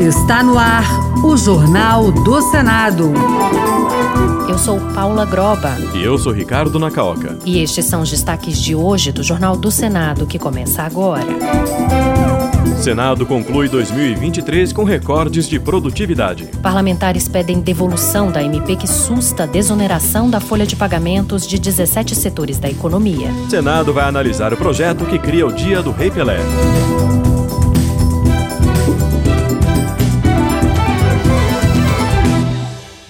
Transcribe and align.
Está 0.00 0.42
no 0.42 0.58
ar 0.58 0.84
o 1.24 1.36
Jornal 1.36 2.10
do 2.10 2.42
Senado. 2.50 3.12
Eu 4.48 4.58
sou 4.58 4.80
Paula 4.94 5.24
Groba. 5.24 5.76
E 5.94 6.02
eu 6.02 6.18
sou 6.18 6.32
Ricardo 6.32 6.78
Nacaoca. 6.78 7.38
E 7.44 7.62
estes 7.62 7.84
são 7.84 8.02
os 8.02 8.10
destaques 8.10 8.60
de 8.60 8.74
hoje 8.74 9.12
do 9.12 9.22
Jornal 9.22 9.56
do 9.56 9.70
Senado, 9.70 10.26
que 10.26 10.38
começa 10.38 10.82
agora. 10.82 11.26
Senado 12.82 13.24
conclui 13.24 13.68
2023 13.68 14.72
com 14.72 14.82
recordes 14.82 15.48
de 15.48 15.60
produtividade. 15.60 16.46
Parlamentares 16.60 17.28
pedem 17.28 17.60
devolução 17.60 18.32
da 18.32 18.42
MP 18.42 18.74
que 18.74 18.88
susta 18.88 19.44
a 19.44 19.46
desoneração 19.46 20.28
da 20.28 20.40
folha 20.40 20.66
de 20.66 20.74
pagamentos 20.74 21.46
de 21.46 21.60
17 21.60 22.16
setores 22.16 22.58
da 22.58 22.68
economia. 22.68 23.30
Senado 23.48 23.92
vai 23.92 24.08
analisar 24.08 24.52
o 24.52 24.56
projeto 24.56 25.06
que 25.06 25.16
cria 25.16 25.46
o 25.46 25.52
Dia 25.52 25.80
do 25.80 25.92
Rei 25.92 26.10
Pelé. 26.10 26.40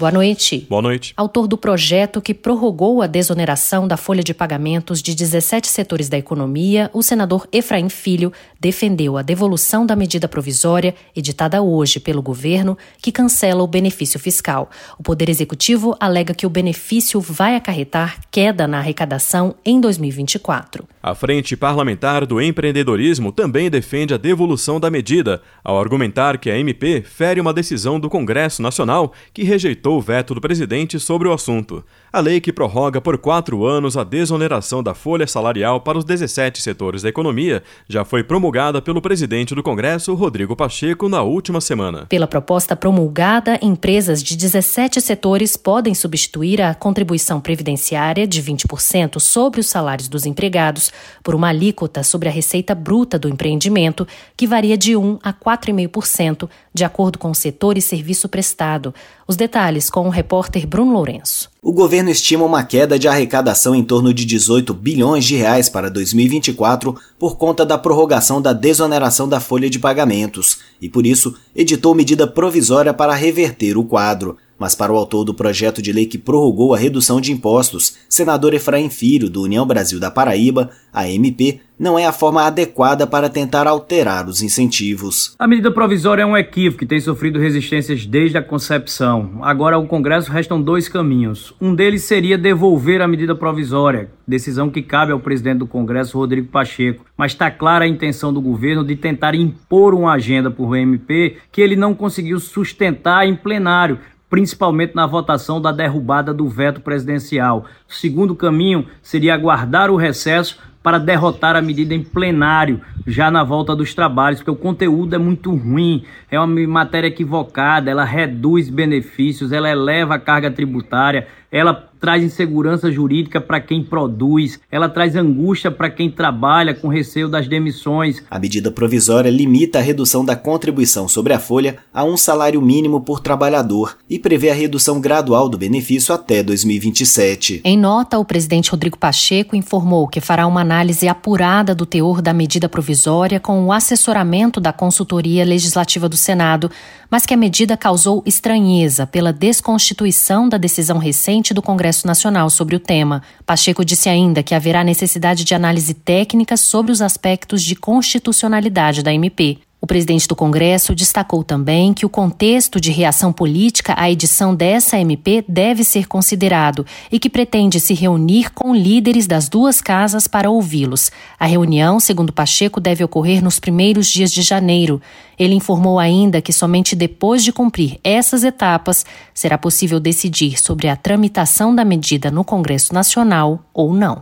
Boa 0.03 0.11
noite. 0.11 0.67
Boa 0.69 0.81
noite. 0.81 1.13
Autor 1.15 1.47
do 1.47 1.57
projeto 1.57 2.21
que 2.21 2.33
prorrogou 2.33 3.01
a 3.01 3.07
desoneração 3.07 3.87
da 3.87 3.95
folha 3.95 4.21
de 4.21 4.33
pagamentos 4.33 5.01
de 5.01 5.15
17 5.15 5.65
setores 5.65 6.09
da 6.09 6.17
economia, 6.17 6.91
o 6.93 7.01
senador 7.01 7.47
Efraim 7.53 7.87
Filho 7.87 8.33
defendeu 8.59 9.17
a 9.17 9.21
devolução 9.21 9.85
da 9.85 9.95
medida 9.95 10.27
provisória 10.27 10.93
editada 11.15 11.61
hoje 11.61 12.01
pelo 12.01 12.21
governo 12.21 12.77
que 13.01 13.13
cancela 13.13 13.63
o 13.63 13.67
benefício 13.67 14.19
fiscal. 14.19 14.69
O 14.99 15.03
Poder 15.03 15.29
Executivo 15.29 15.95
alega 15.97 16.33
que 16.33 16.45
o 16.45 16.49
benefício 16.49 17.21
vai 17.21 17.55
acarretar 17.55 18.19
queda 18.29 18.67
na 18.67 18.79
arrecadação 18.79 19.55
em 19.63 19.79
2024. 19.79 20.85
A 21.05 21.13
Frente 21.13 21.57
Parlamentar 21.57 22.25
do 22.25 22.41
Empreendedorismo 22.41 23.33
também 23.33 23.69
defende 23.69 24.13
a 24.13 24.17
devolução 24.17 24.79
da 24.79 24.89
medida, 24.89 25.41
ao 25.61 25.77
argumentar 25.77 26.37
que 26.37 26.49
a 26.49 26.57
MP 26.57 27.01
fere 27.01 27.41
uma 27.41 27.53
decisão 27.53 27.99
do 27.99 28.09
Congresso 28.09 28.61
Nacional 28.61 29.11
que 29.33 29.43
rejeitou 29.43 29.97
o 29.97 30.01
veto 30.01 30.33
do 30.33 30.39
presidente 30.39 30.97
sobre 31.01 31.27
o 31.27 31.33
assunto. 31.33 31.83
A 32.09 32.21
lei 32.21 32.39
que 32.39 32.53
prorroga 32.53 33.01
por 33.01 33.17
quatro 33.17 33.65
anos 33.65 33.97
a 33.97 34.05
desoneração 34.05 34.81
da 34.81 34.93
folha 34.93 35.27
salarial 35.27 35.81
para 35.81 35.97
os 35.97 36.05
17 36.05 36.61
setores 36.61 37.01
da 37.01 37.09
economia 37.09 37.63
já 37.85 38.05
foi 38.05 38.23
promulgada 38.23 38.81
pelo 38.81 39.01
presidente 39.01 39.53
do 39.53 39.61
Congresso, 39.61 40.13
Rodrigo 40.13 40.55
Pacheco, 40.55 41.09
na 41.09 41.21
última 41.21 41.59
semana. 41.59 42.05
Pela 42.05 42.27
proposta 42.27 42.77
promulgada, 42.77 43.59
empresas 43.61 44.23
de 44.23 44.37
17 44.37 45.01
setores 45.01 45.57
podem 45.57 45.93
substituir 45.93 46.61
a 46.61 46.73
contribuição 46.73 47.41
previdenciária 47.41 48.25
de 48.25 48.41
20% 48.41 49.19
sobre 49.19 49.59
os 49.59 49.67
salários 49.67 50.07
dos 50.07 50.25
empregados 50.25 50.92
por 51.21 51.35
uma 51.35 51.49
alíquota 51.49 52.03
sobre 52.03 52.29
a 52.29 52.31
receita 52.31 52.75
bruta 52.75 53.17
do 53.17 53.29
empreendimento, 53.29 54.07
que 54.35 54.47
varia 54.47 54.77
de 54.77 54.95
1 54.95 55.19
a 55.23 55.33
4,5%, 55.33 56.49
de 56.73 56.83
acordo 56.83 57.17
com 57.17 57.31
o 57.31 57.35
setor 57.35 57.77
e 57.77 57.81
serviço 57.81 58.27
prestado. 58.27 58.93
Os 59.27 59.35
detalhes 59.35 59.89
com 59.89 60.07
o 60.07 60.09
repórter 60.09 60.67
Bruno 60.67 60.93
Lourenço. 60.93 61.49
O 61.61 61.71
governo 61.71 62.09
estima 62.09 62.43
uma 62.43 62.63
queda 62.63 62.99
de 62.99 63.07
arrecadação 63.07 63.73
em 63.73 63.83
torno 63.83 64.13
de 64.13 64.25
18 64.25 64.73
bilhões 64.73 65.23
de 65.23 65.37
reais 65.37 65.69
para 65.69 65.89
2024 65.89 66.93
por 67.17 67.37
conta 67.37 67.65
da 67.65 67.77
prorrogação 67.77 68.41
da 68.41 68.51
desoneração 68.51 69.29
da 69.29 69.39
folha 69.39 69.69
de 69.69 69.79
pagamentos 69.79 70.59
e, 70.81 70.89
por 70.89 71.05
isso, 71.05 71.35
editou 71.55 71.95
medida 71.95 72.27
provisória 72.27 72.93
para 72.93 73.15
reverter 73.15 73.77
o 73.77 73.85
quadro. 73.85 74.37
Mas 74.57 74.75
para 74.75 74.93
o 74.93 74.97
autor 74.97 75.23
do 75.23 75.33
projeto 75.33 75.81
de 75.81 75.91
lei 75.91 76.05
que 76.05 76.17
prorrogou 76.17 76.73
a 76.73 76.77
redução 76.77 77.19
de 77.19 77.31
impostos, 77.31 77.97
senador 78.07 78.53
Efraim 78.53 78.89
Filho, 78.89 79.29
do 79.29 79.41
União 79.41 79.65
Brasil 79.65 79.99
da 79.99 80.11
Paraíba, 80.11 80.69
a 80.93 81.09
MP, 81.09 81.59
não 81.77 81.97
é 81.97 82.05
a 82.05 82.11
forma 82.11 82.43
adequada 82.43 83.05
para 83.05 83.27
tentar 83.27 83.67
alterar 83.67 84.27
os 84.27 84.41
incentivos. 84.41 85.35
A 85.37 85.47
medida 85.47 85.71
provisória 85.71 86.21
é 86.21 86.25
um 86.25 86.37
equívoco 86.37 86.79
que 86.79 86.85
tem 86.85 86.99
sofrido 86.99 87.39
resistências 87.39 88.05
desde 88.05 88.37
a 88.37 88.43
concepção. 88.43 89.39
Agora, 89.41 89.75
ao 89.75 89.85
Congresso 89.85 90.31
restam 90.31 90.61
dois 90.61 90.87
caminhos. 90.87 91.53
Um 91.59 91.73
deles 91.73 92.03
seria 92.03 92.37
devolver 92.37 93.01
a 93.01 93.07
medida 93.07 93.35
provisória, 93.35 94.09
decisão 94.27 94.69
que 94.69 94.81
cabe 94.81 95.11
ao 95.11 95.19
presidente 95.19 95.59
do 95.59 95.67
Congresso, 95.67 96.17
Rodrigo 96.17 96.47
Pacheco. 96.47 97.05
Mas 97.17 97.31
está 97.31 97.49
clara 97.49 97.85
a 97.85 97.87
intenção 97.87 98.31
do 98.31 98.39
governo 98.39 98.85
de 98.85 98.95
tentar 98.95 99.35
impor 99.35 99.93
uma 99.93 100.13
agenda 100.13 100.51
por 100.51 100.75
MP 100.75 101.37
que 101.51 101.61
ele 101.61 101.75
não 101.75 101.93
conseguiu 101.93 102.39
sustentar 102.39 103.27
em 103.27 103.35
plenário, 103.35 103.99
principalmente 104.33 104.95
na 104.95 105.05
votação 105.05 105.61
da 105.61 105.71
derrubada 105.71 106.33
do 106.33 106.49
veto 106.49 106.81
presidencial. 106.81 107.67
O 107.87 107.93
segundo 107.93 108.35
caminho 108.35 108.87
seria 108.99 109.35
aguardar 109.35 109.91
o 109.91 109.95
recesso 109.95 110.57
para 110.81 110.97
derrotar 110.97 111.55
a 111.55 111.61
medida 111.61 111.93
em 111.93 112.03
plenário, 112.03 112.81
já 113.05 113.29
na 113.29 113.43
volta 113.43 113.75
dos 113.75 113.93
trabalhos, 113.93 114.39
porque 114.39 114.49
o 114.49 114.55
conteúdo 114.55 115.13
é 115.13 115.19
muito 115.19 115.53
ruim, 115.53 116.03
é 116.31 116.39
uma 116.39 116.67
matéria 116.67 117.09
equivocada, 117.09 117.91
ela 117.91 118.03
reduz 118.03 118.71
benefícios, 118.71 119.51
ela 119.51 119.69
eleva 119.69 120.15
a 120.15 120.19
carga 120.19 120.49
tributária, 120.49 121.27
ela 121.53 121.87
traz 122.03 122.21
insegurança 122.21 122.91
jurídica 122.91 123.39
para 123.39 123.61
quem 123.61 123.81
produz, 123.81 124.59
ela 124.69 124.89
traz 124.89 125.15
angústia 125.15 125.71
para 125.71 125.89
quem 125.89 126.11
trabalha 126.11 126.73
com 126.73 126.89
receio 126.89 127.29
das 127.29 127.47
demissões. 127.47 128.21
A 128.29 128.37
medida 128.37 128.69
provisória 128.69 129.29
limita 129.29 129.79
a 129.79 129.81
redução 129.81 130.25
da 130.25 130.35
contribuição 130.35 131.07
sobre 131.07 131.31
a 131.31 131.39
folha 131.39 131.77
a 131.93 132.03
um 132.03 132.17
salário 132.17 132.61
mínimo 132.61 132.99
por 132.99 133.21
trabalhador 133.21 133.95
e 134.09 134.19
prevê 134.19 134.49
a 134.49 134.53
redução 134.53 134.99
gradual 134.99 135.47
do 135.47 135.57
benefício 135.57 136.13
até 136.13 136.43
2027. 136.43 137.61
Em 137.63 137.77
nota, 137.77 138.19
o 138.19 138.25
presidente 138.25 138.71
Rodrigo 138.71 138.97
Pacheco 138.97 139.55
informou 139.55 140.05
que 140.09 140.19
fará 140.19 140.45
uma 140.45 140.59
análise 140.59 141.07
apurada 141.07 141.73
do 141.73 141.85
teor 141.85 142.21
da 142.21 142.33
medida 142.33 142.67
provisória 142.67 143.39
com 143.39 143.63
o 143.63 143.71
assessoramento 143.71 144.59
da 144.59 144.73
consultoria 144.73 145.45
legislativa 145.45 146.09
do 146.09 146.17
Senado, 146.17 146.69
mas 147.09 147.25
que 147.25 147.33
a 147.33 147.37
medida 147.37 147.77
causou 147.77 148.23
estranheza 148.25 149.07
pela 149.07 149.31
desconstituição 149.31 150.49
da 150.49 150.57
decisão 150.57 150.97
recente 150.97 151.42
do 151.51 151.61
Congresso 151.63 151.73
Congresso 151.73 152.05
Nacional 152.05 152.51
sobre 152.51 152.75
o 152.75 152.79
tema. 152.79 153.23
Pacheco 153.47 153.83
disse 153.83 154.07
ainda 154.07 154.43
que 154.43 154.53
haverá 154.53 154.83
necessidade 154.83 155.43
de 155.43 155.55
análise 155.55 155.95
técnica 155.95 156.55
sobre 156.55 156.91
os 156.91 157.01
aspectos 157.01 157.63
de 157.63 157.75
constitucionalidade 157.75 159.01
da 159.01 159.11
MP. 159.11 159.57
O 159.83 159.85
presidente 159.85 160.29
do 160.29 160.33
Congresso 160.33 160.95
destacou 160.95 161.43
também 161.43 161.93
que 161.93 162.05
o 162.05 162.09
contexto 162.09 162.79
de 162.79 162.89
reação 162.89 163.33
política 163.33 163.93
à 163.97 164.09
edição 164.09 164.55
dessa 164.55 164.97
MP 164.97 165.43
deve 165.45 165.83
ser 165.83 166.07
considerado 166.07 166.85
e 167.11 167.19
que 167.19 167.29
pretende 167.29 167.81
se 167.81 167.93
reunir 167.93 168.53
com 168.53 168.73
líderes 168.73 169.27
das 169.27 169.49
duas 169.49 169.81
casas 169.81 170.25
para 170.25 170.49
ouvi-los. 170.49 171.11
A 171.37 171.45
reunião, 171.45 171.99
segundo 171.99 172.31
Pacheco, 172.31 172.79
deve 172.79 173.03
ocorrer 173.03 173.43
nos 173.43 173.59
primeiros 173.59 174.07
dias 174.07 174.31
de 174.31 174.41
janeiro. 174.41 175.01
Ele 175.37 175.53
informou 175.53 175.99
ainda 175.99 176.41
que 176.41 176.53
somente 176.53 176.95
depois 176.95 177.43
de 177.43 177.51
cumprir 177.51 177.99
essas 178.05 178.45
etapas 178.45 179.05
será 179.33 179.57
possível 179.57 179.99
decidir 179.99 180.61
sobre 180.61 180.87
a 180.87 180.95
tramitação 180.95 181.75
da 181.75 181.83
medida 181.83 182.31
no 182.31 182.45
Congresso 182.45 182.93
Nacional 182.93 183.59
ou 183.73 183.93
não. 183.93 184.21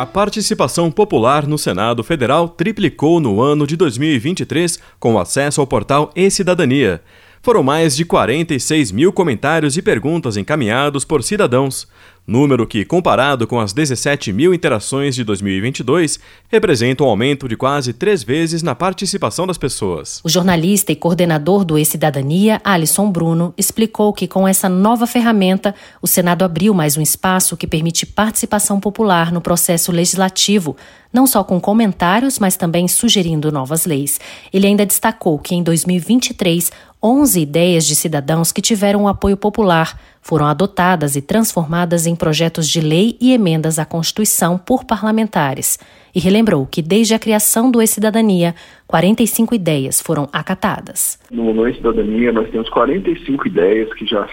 A 0.00 0.06
participação 0.06 0.90
popular 0.90 1.46
no 1.46 1.58
Senado 1.58 2.02
Federal 2.02 2.48
triplicou 2.48 3.20
no 3.20 3.42
ano 3.42 3.66
de 3.66 3.76
2023 3.76 4.78
com 4.98 5.18
acesso 5.18 5.60
ao 5.60 5.66
portal 5.66 6.10
E-Cidadania. 6.16 7.02
Foram 7.42 7.62
mais 7.62 7.96
de 7.96 8.04
46 8.04 8.92
mil 8.92 9.14
comentários 9.14 9.74
e 9.78 9.80
perguntas 9.80 10.36
encaminhados 10.36 11.06
por 11.06 11.22
cidadãos 11.22 11.88
número 12.30 12.64
que, 12.64 12.84
comparado 12.84 13.44
com 13.44 13.58
as 13.58 13.72
17 13.72 14.32
mil 14.32 14.54
interações 14.54 15.16
de 15.16 15.24
2022, 15.24 16.20
representa 16.48 17.02
um 17.02 17.08
aumento 17.08 17.48
de 17.48 17.56
quase 17.56 17.92
três 17.92 18.22
vezes 18.22 18.62
na 18.62 18.72
participação 18.72 19.48
das 19.48 19.58
pessoas. 19.58 20.20
O 20.22 20.28
jornalista 20.28 20.92
e 20.92 20.96
coordenador 20.96 21.64
do 21.64 21.76
E-Cidadania, 21.76 22.60
Alisson 22.62 23.10
Bruno, 23.10 23.52
explicou 23.58 24.12
que 24.12 24.28
com 24.28 24.46
essa 24.46 24.68
nova 24.68 25.08
ferramenta, 25.08 25.74
o 26.00 26.06
Senado 26.06 26.44
abriu 26.44 26.72
mais 26.72 26.96
um 26.96 27.02
espaço 27.02 27.56
que 27.56 27.66
permite 27.66 28.06
participação 28.06 28.78
popular 28.78 29.32
no 29.32 29.40
processo 29.40 29.90
legislativo, 29.90 30.76
não 31.12 31.26
só 31.26 31.42
com 31.42 31.60
comentários, 31.60 32.38
mas 32.38 32.56
também 32.56 32.86
sugerindo 32.86 33.50
novas 33.50 33.84
leis. 33.84 34.20
Ele 34.52 34.68
ainda 34.68 34.86
destacou 34.86 35.36
que 35.36 35.56
em 35.56 35.62
2023, 35.64 36.70
11 37.02 37.40
ideias 37.40 37.86
de 37.86 37.94
cidadãos 37.94 38.52
que 38.52 38.60
tiveram 38.60 39.04
um 39.04 39.08
apoio 39.08 39.36
popular 39.36 39.98
foram 40.20 40.46
adotadas 40.46 41.16
e 41.16 41.22
transformadas 41.22 42.06
em 42.06 42.14
projetos 42.14 42.68
de 42.68 42.80
lei 42.80 43.16
e 43.18 43.32
emendas 43.32 43.78
à 43.78 43.86
Constituição 43.86 44.58
por 44.58 44.84
parlamentares. 44.84 45.78
E 46.14 46.20
relembrou 46.20 46.66
que, 46.66 46.82
desde 46.82 47.14
a 47.14 47.18
criação 47.18 47.70
do 47.70 47.80
E-Cidadania, 47.80 48.54
45 48.86 49.54
ideias 49.54 50.00
foram 50.00 50.28
acatadas. 50.30 51.18
No 51.30 51.66
E-Cidadania, 51.66 52.32
nós 52.32 52.50
temos 52.50 52.68
45 52.68 53.46
ideias 53.46 53.92
que 53.94 54.04
já 54.04 54.28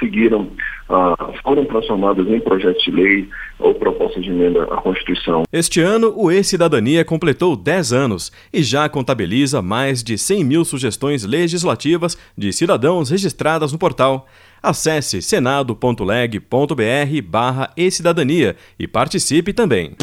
seguiram, 0.00 0.50
uh, 0.88 1.32
foram 1.44 1.64
transformadas 1.66 2.26
em 2.26 2.40
projetos 2.40 2.82
de 2.82 2.90
lei 2.90 3.28
ou 3.60 3.74
propostas 3.74 4.24
de 4.24 4.30
emenda 4.30 4.64
à 4.64 4.78
Constituição. 4.78 5.44
Este 5.52 5.80
ano, 5.80 6.12
o 6.16 6.32
E-Cidadania 6.32 7.04
completou 7.04 7.54
10 7.54 7.92
anos 7.92 8.32
e 8.52 8.62
já 8.62 8.88
contabiliza 8.88 9.62
mais 9.62 10.02
de 10.02 10.18
100 10.18 10.44
mil 10.44 10.64
sugestões 10.64 11.24
legislativas 11.24 12.18
de 12.36 12.52
cidadãos 12.52 13.10
registradas 13.10 13.72
no 13.72 13.78
portal. 13.78 14.26
Acesse 14.62 15.22
senado.leg.br 15.22 17.22
barra 17.24 17.70
e-cidadania 17.76 18.56
e 18.78 18.88
participe 18.88 19.52
também. 19.52 19.94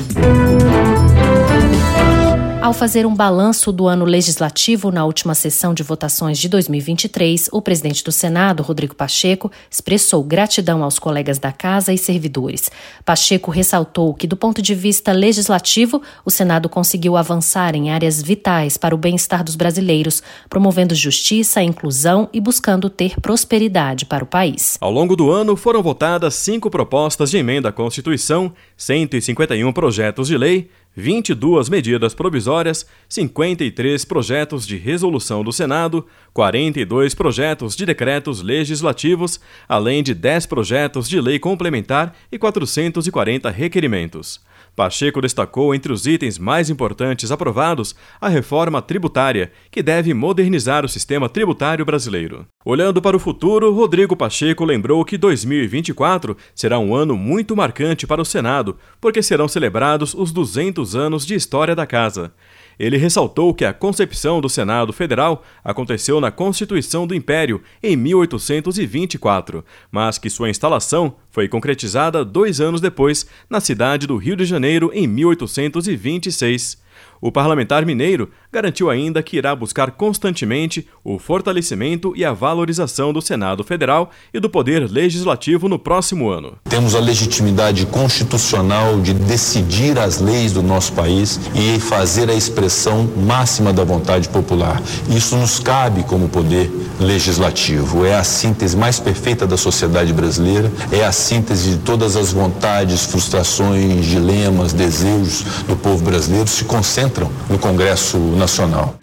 Ao 2.67 2.73
fazer 2.73 3.05
um 3.05 3.15
balanço 3.15 3.71
do 3.71 3.87
ano 3.87 4.03
legislativo 4.03 4.91
na 4.91 5.05
última 5.05 5.33
sessão 5.33 5.73
de 5.73 5.83
votações 5.83 6.37
de 6.37 6.49
2023, 6.49 7.47
o 7.53 7.61
presidente 7.61 8.03
do 8.03 8.11
Senado, 8.11 8.61
Rodrigo 8.61 8.93
Pacheco, 8.93 9.49
expressou 9.71 10.21
gratidão 10.21 10.83
aos 10.83 10.99
colegas 10.99 11.39
da 11.39 11.49
casa 11.53 11.93
e 11.93 11.97
servidores. 11.97 12.69
Pacheco 13.05 13.51
ressaltou 13.51 14.13
que, 14.13 14.27
do 14.27 14.35
ponto 14.35 14.61
de 14.61 14.75
vista 14.75 15.13
legislativo, 15.13 16.01
o 16.25 16.29
Senado 16.29 16.67
conseguiu 16.67 17.15
avançar 17.15 17.73
em 17.73 17.89
áreas 17.89 18.21
vitais 18.21 18.75
para 18.75 18.93
o 18.93 18.97
bem-estar 18.97 19.45
dos 19.45 19.55
brasileiros, 19.55 20.21
promovendo 20.49 20.93
justiça, 20.93 21.63
inclusão 21.63 22.27
e 22.33 22.41
buscando 22.41 22.89
ter 22.89 23.17
prosperidade 23.21 24.05
para 24.05 24.25
o 24.25 24.27
país. 24.27 24.77
Ao 24.81 24.91
longo 24.91 25.15
do 25.15 25.31
ano, 25.31 25.55
foram 25.55 25.81
votadas 25.81 26.35
cinco 26.35 26.69
propostas 26.69 27.31
de 27.31 27.37
emenda 27.37 27.69
à 27.69 27.71
Constituição, 27.71 28.51
151 28.75 29.71
projetos 29.71 30.27
de 30.27 30.37
lei, 30.37 30.69
22 30.99 31.69
medidas 31.69 32.15
provisórias, 32.15 32.83
53 33.07 34.03
projetos 34.03 34.65
de 34.65 34.77
resolução 34.77 35.43
do 35.43 35.53
Senado, 35.53 36.07
42 36.33 37.13
projetos 37.13 37.75
de 37.75 37.85
decretos 37.85 38.41
legislativos, 38.41 39.39
além 39.69 40.01
de 40.01 40.15
10 40.15 40.47
projetos 40.47 41.07
de 41.07 41.21
lei 41.21 41.37
complementar 41.37 42.15
e 42.31 42.39
440 42.39 43.47
requerimentos. 43.51 44.41
Pacheco 44.77 45.19
destacou 45.19 45.73
entre 45.73 45.91
os 45.91 46.05
itens 46.05 46.37
mais 46.37 46.69
importantes 46.69 47.31
aprovados 47.31 47.95
a 48.21 48.29
reforma 48.29 48.79
tributária, 48.79 49.51
que 49.71 49.81
deve 49.81 50.13
modernizar 50.13 50.85
o 50.85 50.87
sistema 50.87 51.27
tributário 51.27 51.83
brasileiro. 51.83 52.45
Olhando 52.63 53.01
para 53.01 53.17
o 53.17 53.19
futuro, 53.19 53.73
Rodrigo 53.73 54.15
Pacheco 54.15 54.63
lembrou 54.63 55.03
que 55.03 55.17
2024 55.17 56.37
será 56.53 56.77
um 56.77 56.93
ano 56.93 57.17
muito 57.17 57.55
marcante 57.55 58.05
para 58.05 58.21
o 58.21 58.25
Senado, 58.25 58.77
porque 59.01 59.23
serão 59.23 59.47
celebrados 59.47 60.13
os 60.13 60.31
200 60.31 60.95
anos 60.95 61.25
de 61.25 61.33
história 61.33 61.75
da 61.75 61.87
casa. 61.87 62.31
Ele 62.79 62.97
ressaltou 62.97 63.53
que 63.53 63.65
a 63.65 63.73
concepção 63.73 64.39
do 64.39 64.49
Senado 64.49 64.93
Federal 64.93 65.43
aconteceu 65.63 66.21
na 66.21 66.31
Constituição 66.31 67.07
do 67.07 67.15
Império 67.15 67.61
em 67.81 67.95
1824, 67.95 69.65
mas 69.91 70.17
que 70.17 70.29
sua 70.29 70.49
instalação 70.49 71.15
foi 71.31 71.47
concretizada 71.47 72.23
dois 72.23 72.61
anos 72.61 72.79
depois, 72.79 73.25
na 73.49 73.59
cidade 73.59 74.05
do 74.05 74.17
Rio 74.17 74.35
de 74.35 74.45
Janeiro, 74.45 74.91
em 74.93 75.07
1826. 75.07 76.85
O 77.19 77.31
parlamentar 77.31 77.85
mineiro 77.85 78.29
garantiu 78.51 78.89
ainda 78.89 79.23
que 79.23 79.37
irá 79.37 79.55
buscar 79.55 79.91
constantemente 79.91 80.87
o 81.03 81.17
fortalecimento 81.17 82.13
e 82.15 82.23
a 82.23 82.31
valorização 82.31 83.11
do 83.11 83.21
Senado 83.21 83.63
Federal 83.63 84.11
e 84.33 84.39
do 84.39 84.49
Poder 84.49 84.89
Legislativo 84.89 85.67
no 85.67 85.79
próximo 85.79 86.29
ano. 86.29 86.57
Temos 86.69 86.93
a 86.93 86.99
legitimidade 86.99 87.85
constitucional 87.87 88.99
de 88.99 89.13
decidir 89.13 89.97
as 89.97 90.19
leis 90.19 90.51
do 90.53 90.61
nosso 90.61 90.93
país 90.93 91.39
e 91.55 91.79
fazer 91.79 92.29
a 92.29 92.33
expressão 92.33 93.09
máxima 93.17 93.73
da 93.73 93.83
vontade 93.83 94.29
popular. 94.29 94.81
Isso 95.09 95.35
nos 95.35 95.59
cabe 95.59 96.03
como 96.03 96.29
Poder 96.29 96.69
Legislativo. 96.99 98.05
É 98.05 98.15
a 98.15 98.23
síntese 98.23 98.75
mais 98.75 98.99
perfeita 98.99 99.47
da 99.47 99.57
sociedade 99.57 100.13
brasileira, 100.13 100.71
é 100.91 101.03
a 101.03 101.11
síntese 101.11 101.71
de 101.71 101.77
todas 101.77 102.15
as 102.15 102.31
vontades, 102.31 103.05
frustrações, 103.05 104.05
dilemas, 104.05 104.73
desejos 104.73 105.43
do 105.67 105.75
povo 105.75 106.03
brasileiro 106.03 106.47
se 106.47 106.63
concentram 107.07 107.31
no 107.49 107.57
Congresso 107.57 108.17
Nacional. 108.17 108.95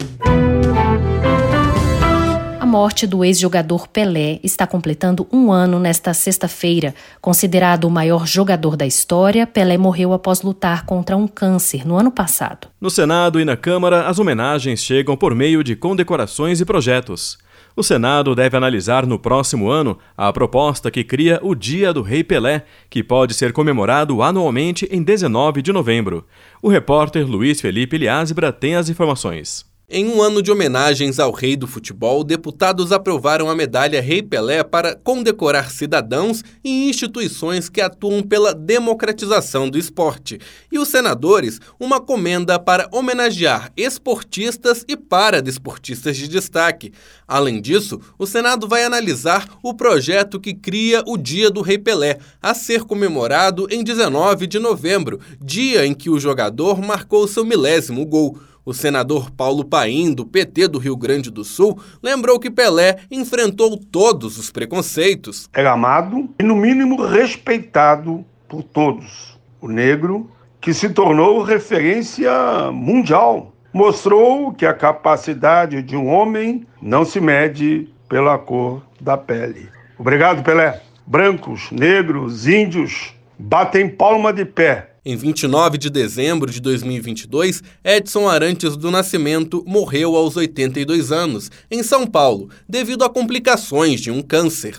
A 2.59 2.65
morte 2.65 3.07
do 3.07 3.23
ex-jogador 3.23 3.87
Pelé 3.87 4.39
está 4.43 4.67
completando 4.67 5.27
um 5.31 5.51
ano 5.51 5.79
nesta 5.79 6.13
sexta-feira. 6.13 6.93
Considerado 7.21 7.85
o 7.85 7.91
maior 7.91 8.27
jogador 8.27 8.75
da 8.75 8.85
história, 8.85 9.47
Pelé 9.47 9.77
morreu 9.77 10.13
após 10.13 10.41
lutar 10.41 10.85
contra 10.85 11.15
um 11.15 11.27
câncer 11.27 11.87
no 11.87 11.95
ano 11.95 12.11
passado. 12.11 12.67
No 12.79 12.89
Senado 12.89 13.39
e 13.39 13.45
na 13.45 13.55
Câmara, 13.55 14.07
as 14.07 14.19
homenagens 14.19 14.81
chegam 14.81 15.15
por 15.15 15.33
meio 15.33 15.63
de 15.63 15.75
condecorações 15.75 16.59
e 16.59 16.65
projetos. 16.65 17.37
O 17.75 17.83
Senado 17.83 18.33
deve 18.33 18.55
analisar 18.55 19.05
no 19.05 19.19
próximo 19.19 19.69
ano 19.69 19.99
a 20.15 20.31
proposta 20.31 20.89
que 20.89 21.03
cria 21.03 21.39
o 21.43 21.53
Dia 21.53 21.91
do 21.91 22.01
Rei 22.01 22.23
Pelé, 22.23 22.63
que 22.89 23.03
pode 23.03 23.33
ser 23.33 23.51
comemorado 23.51 24.23
anualmente 24.23 24.87
em 24.89 25.03
19 25.03 25.61
de 25.61 25.73
novembro. 25.73 26.25
O 26.61 26.69
repórter 26.69 27.29
Luiz 27.29 27.59
Felipe 27.59 27.97
Liasbra 27.97 28.53
tem 28.53 28.75
as 28.75 28.87
informações. 28.87 29.74
Em 29.87 30.07
um 30.07 30.19
ano 30.19 30.41
de 30.41 30.51
homenagens 30.51 31.19
ao 31.19 31.31
rei 31.31 31.55
do 31.55 31.67
futebol, 31.67 32.23
deputados 32.23 32.91
aprovaram 32.91 33.47
a 33.47 33.53
medalha 33.53 34.01
Rei 34.01 34.23
Pelé 34.23 34.63
para 34.63 34.95
condecorar 34.95 35.69
cidadãos 35.69 36.43
e 36.63 36.89
instituições 36.89 37.69
que 37.69 37.79
atuam 37.79 38.23
pela 38.23 38.51
democratização 38.51 39.69
do 39.69 39.77
esporte, 39.77 40.39
e 40.71 40.79
os 40.79 40.87
senadores 40.87 41.59
uma 41.79 42.01
comenda 42.01 42.57
para 42.57 42.89
homenagear 42.91 43.71
esportistas 43.77 44.83
e 44.87 44.97
paradesportistas 44.97 46.17
de 46.17 46.27
destaque. 46.27 46.91
Além 47.27 47.61
disso, 47.61 48.01
o 48.17 48.25
Senado 48.25 48.67
vai 48.67 48.83
analisar 48.83 49.47
o 49.61 49.71
projeto 49.71 50.39
que 50.39 50.55
cria 50.55 51.03
o 51.05 51.15
Dia 51.15 51.51
do 51.51 51.61
Rei 51.61 51.77
Pelé, 51.77 52.17
a 52.41 52.55
ser 52.55 52.85
comemorado 52.85 53.67
em 53.69 53.83
19 53.83 54.47
de 54.47 54.57
novembro, 54.57 55.19
dia 55.39 55.85
em 55.85 55.93
que 55.93 56.09
o 56.09 56.19
jogador 56.19 56.81
marcou 56.81 57.27
seu 57.27 57.45
milésimo 57.45 58.03
gol. 58.03 58.39
O 58.65 58.73
senador 58.73 59.29
Paulo 59.29 59.63
Paim, 59.63 60.11
do 60.11 60.25
PT 60.25 60.67
do 60.69 60.79
Rio 60.79 60.97
Grande 60.97 61.29
do 61.29 61.43
Sul, 61.43 61.79
lembrou 62.01 62.39
que 62.39 62.49
Pelé 62.49 62.97
enfrentou 63.11 63.77
todos 63.77 64.39
os 64.39 64.49
preconceitos. 64.49 65.47
Era 65.53 65.73
amado 65.73 66.27
e, 66.39 66.43
no 66.43 66.55
mínimo, 66.55 66.99
respeitado 67.05 68.25
por 68.49 68.63
todos. 68.63 69.37
O 69.61 69.67
negro, 69.67 70.31
que 70.59 70.73
se 70.73 70.89
tornou 70.89 71.43
referência 71.43 72.31
mundial, 72.71 73.53
mostrou 73.71 74.51
que 74.51 74.65
a 74.65 74.73
capacidade 74.73 75.83
de 75.83 75.95
um 75.95 76.07
homem 76.07 76.65
não 76.81 77.05
se 77.05 77.21
mede 77.21 77.87
pela 78.09 78.35
cor 78.39 78.83
da 78.99 79.15
pele. 79.15 79.69
Obrigado, 79.99 80.43
Pelé. 80.43 80.81
Brancos, 81.05 81.69
negros, 81.69 82.47
índios, 82.47 83.13
batem 83.37 83.87
palma 83.87 84.33
de 84.33 84.43
pé 84.43 84.94
em 85.05 85.15
29 85.15 85.77
de 85.77 85.89
dezembro 85.89 86.51
de 86.51 86.59
2022, 86.59 87.61
Edson 87.83 88.27
Arantes 88.27 88.75
do 88.75 88.89
Nascimento 88.89 89.63
morreu 89.67 90.15
aos 90.15 90.35
82 90.35 91.11
anos, 91.11 91.51
em 91.69 91.83
São 91.83 92.07
Paulo, 92.07 92.49
devido 92.67 93.03
a 93.03 93.09
complicações 93.09 94.01
de 94.01 94.09
um 94.09 94.23
câncer. 94.23 94.75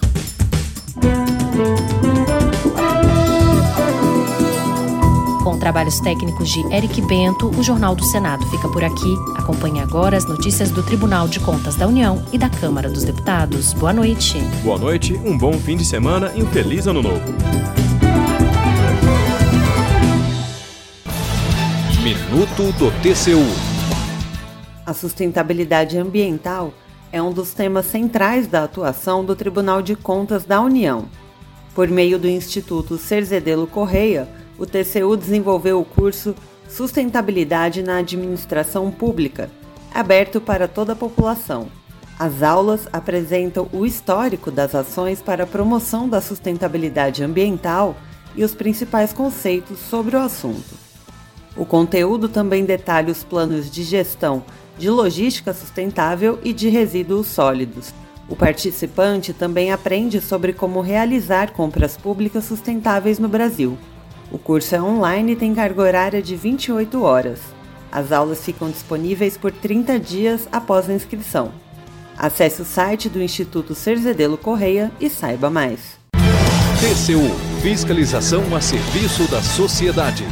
Com 5.44 5.58
trabalhos 5.60 6.00
técnicos 6.00 6.50
de 6.50 6.60
Eric 6.74 7.00
Bento, 7.02 7.48
o 7.50 7.62
Jornal 7.62 7.94
do 7.94 8.04
Senado 8.04 8.44
fica 8.50 8.68
por 8.68 8.82
aqui. 8.82 9.14
Acompanhe 9.36 9.78
agora 9.78 10.16
as 10.16 10.26
notícias 10.26 10.70
do 10.72 10.82
Tribunal 10.82 11.28
de 11.28 11.38
Contas 11.38 11.76
da 11.76 11.86
União 11.86 12.24
e 12.32 12.38
da 12.38 12.48
Câmara 12.48 12.90
dos 12.90 13.04
Deputados. 13.04 13.72
Boa 13.72 13.92
noite. 13.92 14.40
Boa 14.64 14.78
noite, 14.78 15.14
um 15.24 15.38
bom 15.38 15.52
fim 15.52 15.76
de 15.76 15.84
semana 15.84 16.32
e 16.34 16.42
um 16.42 16.46
feliz 16.48 16.88
ano 16.88 17.00
novo. 17.00 17.22
Minuto 22.28 22.72
do 22.72 22.90
TCU. 23.02 23.46
A 24.84 24.92
sustentabilidade 24.92 25.96
ambiental 25.96 26.74
é 27.12 27.22
um 27.22 27.32
dos 27.32 27.54
temas 27.54 27.86
centrais 27.86 28.48
da 28.48 28.64
atuação 28.64 29.24
do 29.24 29.36
Tribunal 29.36 29.80
de 29.80 29.94
Contas 29.94 30.44
da 30.44 30.60
União. 30.60 31.08
Por 31.72 31.86
meio 31.86 32.18
do 32.18 32.26
Instituto 32.26 32.98
Cerzedelo 32.98 33.68
Correia, 33.68 34.28
o 34.58 34.66
TCU 34.66 35.16
desenvolveu 35.16 35.80
o 35.80 35.84
curso 35.84 36.34
Sustentabilidade 36.68 37.80
na 37.80 37.98
Administração 37.98 38.90
Pública, 38.90 39.48
aberto 39.94 40.40
para 40.40 40.66
toda 40.66 40.94
a 40.94 40.96
população. 40.96 41.68
As 42.18 42.42
aulas 42.42 42.88
apresentam 42.92 43.68
o 43.72 43.86
histórico 43.86 44.50
das 44.50 44.74
ações 44.74 45.22
para 45.22 45.44
a 45.44 45.46
promoção 45.46 46.08
da 46.08 46.20
sustentabilidade 46.20 47.22
ambiental 47.22 47.94
e 48.34 48.42
os 48.42 48.52
principais 48.52 49.12
conceitos 49.12 49.78
sobre 49.78 50.16
o 50.16 50.20
assunto. 50.20 50.85
O 51.56 51.64
conteúdo 51.64 52.28
também 52.28 52.64
detalha 52.64 53.10
os 53.10 53.24
planos 53.24 53.70
de 53.70 53.82
gestão 53.82 54.44
de 54.78 54.90
logística 54.90 55.52
sustentável 55.52 56.38
e 56.44 56.52
de 56.52 56.68
resíduos 56.68 57.26
sólidos. 57.26 57.94
O 58.28 58.36
participante 58.36 59.32
também 59.32 59.72
aprende 59.72 60.20
sobre 60.20 60.52
como 60.52 60.80
realizar 60.80 61.52
compras 61.52 61.96
públicas 61.96 62.44
sustentáveis 62.44 63.18
no 63.18 63.28
Brasil. 63.28 63.78
O 64.30 64.38
curso 64.38 64.74
é 64.74 64.82
online 64.82 65.32
e 65.32 65.36
tem 65.36 65.54
carga 65.54 65.82
horária 65.82 66.22
de 66.22 66.34
28 66.34 67.02
horas. 67.02 67.40
As 67.90 68.10
aulas 68.10 68.44
ficam 68.44 68.68
disponíveis 68.68 69.36
por 69.36 69.52
30 69.52 69.98
dias 70.00 70.48
após 70.50 70.90
a 70.90 70.92
inscrição. 70.92 71.52
Acesse 72.18 72.62
o 72.62 72.64
site 72.64 73.08
do 73.08 73.22
Instituto 73.22 73.74
Cerzedelo 73.74 74.36
Correia 74.36 74.90
e 75.00 75.08
saiba 75.08 75.48
mais. 75.48 75.96
TCU 76.80 77.30
Fiscalização 77.62 78.42
a 78.54 78.60
serviço 78.60 79.30
da 79.30 79.40
sociedade. 79.40 80.24